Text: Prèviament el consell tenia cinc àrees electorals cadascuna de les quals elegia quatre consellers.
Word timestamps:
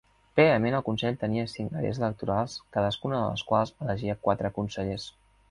Prèviament 0.37 0.77
el 0.77 0.85
consell 0.87 1.19
tenia 1.23 1.43
cinc 1.51 1.75
àrees 1.81 1.99
electorals 2.03 2.57
cadascuna 2.79 3.21
de 3.21 3.29
les 3.35 3.45
quals 3.53 3.75
elegia 3.87 4.19
quatre 4.27 4.53
consellers. 4.59 5.09